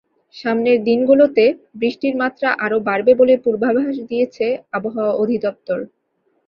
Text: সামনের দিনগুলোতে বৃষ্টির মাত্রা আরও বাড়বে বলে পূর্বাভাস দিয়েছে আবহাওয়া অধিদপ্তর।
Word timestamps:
সামনের 0.35 0.77
দিনগুলোতে 0.83 1.43
বৃষ্টির 1.75 2.15
মাত্রা 2.21 2.49
আরও 2.65 2.77
বাড়বে 2.87 3.13
বলে 3.19 3.33
পূর্বাভাস 3.45 3.95
দিয়েছে 4.09 4.45
আবহাওয়া 4.77 5.13
অধিদপ্তর। 5.21 5.79